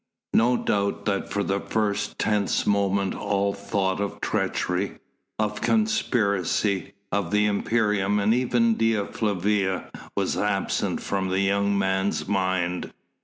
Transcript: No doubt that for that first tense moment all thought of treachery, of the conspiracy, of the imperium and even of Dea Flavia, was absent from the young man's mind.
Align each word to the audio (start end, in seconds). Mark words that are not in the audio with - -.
No 0.33 0.57
doubt 0.57 1.05
that 1.05 1.29
for 1.31 1.43
that 1.43 1.69
first 1.69 2.17
tense 2.17 2.65
moment 2.65 3.13
all 3.13 3.53
thought 3.53 4.01
of 4.01 4.19
treachery, 4.19 4.97
of 5.37 5.61
the 5.61 5.61
conspiracy, 5.61 6.93
of 7.11 7.29
the 7.29 7.45
imperium 7.45 8.17
and 8.19 8.33
even 8.33 8.71
of 8.71 8.77
Dea 8.79 9.05
Flavia, 9.11 9.91
was 10.17 10.35
absent 10.35 11.03
from 11.03 11.29
the 11.29 11.41
young 11.41 11.77
man's 11.77 12.27
mind. 12.27 12.91